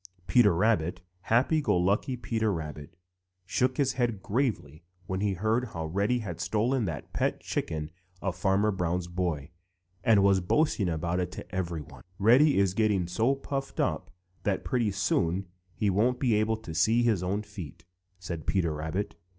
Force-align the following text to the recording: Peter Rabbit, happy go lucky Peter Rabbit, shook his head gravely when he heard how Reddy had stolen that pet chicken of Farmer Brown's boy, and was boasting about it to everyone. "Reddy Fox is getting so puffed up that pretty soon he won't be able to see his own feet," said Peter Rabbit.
Peter 0.25 0.51
Rabbit, 0.55 0.99
happy 1.25 1.61
go 1.61 1.77
lucky 1.77 2.17
Peter 2.17 2.51
Rabbit, 2.51 2.95
shook 3.45 3.77
his 3.77 3.93
head 3.93 4.23
gravely 4.23 4.83
when 5.05 5.19
he 5.21 5.33
heard 5.33 5.63
how 5.65 5.85
Reddy 5.85 6.17
had 6.17 6.41
stolen 6.41 6.85
that 6.85 7.13
pet 7.13 7.39
chicken 7.39 7.91
of 8.19 8.35
Farmer 8.35 8.71
Brown's 8.71 9.05
boy, 9.07 9.51
and 10.03 10.23
was 10.23 10.39
boasting 10.41 10.89
about 10.89 11.19
it 11.19 11.31
to 11.33 11.53
everyone. 11.53 12.01
"Reddy 12.17 12.53
Fox 12.53 12.59
is 12.69 12.73
getting 12.73 13.05
so 13.05 13.35
puffed 13.35 13.79
up 13.79 14.09
that 14.41 14.63
pretty 14.65 14.89
soon 14.89 15.45
he 15.75 15.91
won't 15.91 16.19
be 16.19 16.33
able 16.33 16.57
to 16.57 16.73
see 16.73 17.03
his 17.03 17.21
own 17.21 17.43
feet," 17.43 17.85
said 18.17 18.47
Peter 18.47 18.73
Rabbit. 18.73 19.13